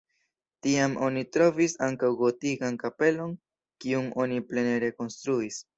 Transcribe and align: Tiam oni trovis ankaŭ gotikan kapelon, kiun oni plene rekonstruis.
Tiam 0.67 0.95
oni 1.07 1.23
trovis 1.37 1.75
ankaŭ 1.89 2.11
gotikan 2.23 2.81
kapelon, 2.87 3.39
kiun 3.85 4.13
oni 4.27 4.45
plene 4.51 4.79
rekonstruis. 4.89 5.67